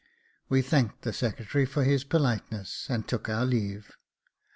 We 0.49 0.63
thanked 0.63 1.03
the 1.03 1.13
secretary 1.13 1.63
for 1.67 1.83
his 1.83 2.03
politeness, 2.03 2.87
and 2.89 3.07
took 3.07 3.29
our 3.29 3.45
leave. 3.45 3.91